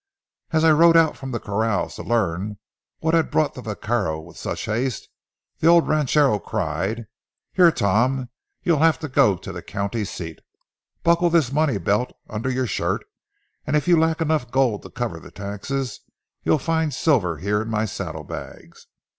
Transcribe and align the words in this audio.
As 0.49 0.63
I 0.63 0.71
rode 0.71 0.97
out 0.97 1.15
from 1.15 1.29
the 1.29 1.39
corrals 1.39 1.93
to 1.97 2.01
learn 2.01 2.57
what 3.01 3.13
had 3.13 3.29
brought 3.29 3.53
the 3.53 3.61
vaquero 3.61 4.19
with 4.19 4.35
such 4.35 4.65
haste, 4.65 5.07
the 5.59 5.67
old 5.67 5.87
ranchero 5.87 6.39
cried, 6.39 7.05
"Here, 7.53 7.71
Tom, 7.71 8.31
you'll 8.63 8.79
have 8.79 8.97
to 9.01 9.07
go 9.07 9.37
to 9.37 9.51
the 9.51 9.61
county 9.61 10.03
seat. 10.05 10.39
Buckle 11.03 11.29
this 11.29 11.51
money 11.51 11.77
belt 11.77 12.13
under 12.27 12.49
your 12.49 12.65
shirt, 12.65 13.05
and 13.67 13.75
if 13.75 13.87
you 13.87 13.95
lack 13.95 14.21
enough 14.21 14.49
gold 14.49 14.81
to 14.81 14.89
cover 14.89 15.19
the 15.19 15.29
taxes, 15.29 15.99
you'll 16.41 16.57
find 16.57 16.95
silver 16.95 17.37
here 17.37 17.61
in 17.61 17.69
my 17.69 17.85
saddle 17.85 18.23
bags. 18.23 18.87